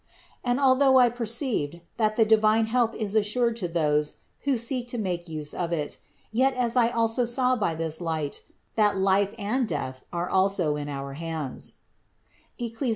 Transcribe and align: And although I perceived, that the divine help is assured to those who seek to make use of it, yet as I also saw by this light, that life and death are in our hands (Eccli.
And 0.43 0.59
although 0.59 0.97
I 0.97 1.09
perceived, 1.09 1.81
that 1.97 2.15
the 2.15 2.25
divine 2.25 2.65
help 2.65 2.95
is 2.95 3.15
assured 3.15 3.55
to 3.57 3.67
those 3.67 4.15
who 4.45 4.57
seek 4.57 4.87
to 4.87 4.97
make 4.97 5.29
use 5.29 5.53
of 5.53 5.71
it, 5.71 5.99
yet 6.31 6.55
as 6.55 6.75
I 6.75 6.89
also 6.89 7.23
saw 7.23 7.55
by 7.55 7.75
this 7.75 8.01
light, 8.01 8.41
that 8.73 8.97
life 8.97 9.35
and 9.37 9.67
death 9.67 10.01
are 10.11 10.27
in 10.75 10.89
our 10.89 11.13
hands 11.13 11.75
(Eccli. 12.59 12.89